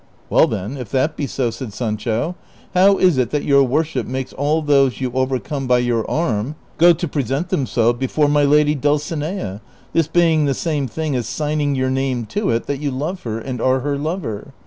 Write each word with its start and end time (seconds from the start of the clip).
"Well 0.31 0.47
then, 0.47 0.77
if 0.77 0.89
that 0.89 1.15
be 1.15 1.27
so," 1.27 1.51
said 1.51 1.73
Sancho," 1.73 2.35
how 2.73 2.97
is 2.97 3.19
it 3.19 3.29
that 3.29 3.43
your 3.43 3.63
worship 3.63 4.07
makes 4.07 4.33
aJl 4.33 4.65
those 4.65 4.99
you 4.99 5.11
overcome 5.13 5.67
by 5.67 5.77
your 5.77 6.09
arm 6.09 6.55
go 6.79 6.91
to 6.91 7.07
])re 7.13 7.23
sent 7.23 7.49
themselves 7.49 7.99
before 7.99 8.27
my 8.27 8.43
lady 8.43 8.73
Dulcinea, 8.73 9.61
this 9.93 10.07
being 10.07 10.45
the 10.45 10.55
same 10.55 10.87
thing 10.87 11.15
as 11.15 11.27
signing 11.27 11.75
your 11.75 11.91
name 11.91 12.25
to 12.29 12.49
it 12.49 12.65
that 12.65 12.81
you 12.81 12.89
love 12.89 13.21
her 13.21 13.37
and 13.37 13.61
are 13.61 13.81
her 13.81 13.95
lover 13.95 14.55